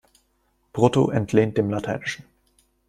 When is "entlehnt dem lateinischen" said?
1.11-2.25